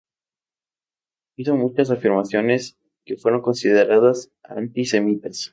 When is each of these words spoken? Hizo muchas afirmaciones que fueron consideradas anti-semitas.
Hizo 1.37 1.55
muchas 1.57 1.91
afirmaciones 1.91 2.75
que 3.05 3.17
fueron 3.17 3.43
consideradas 3.43 4.31
anti-semitas. 4.41 5.49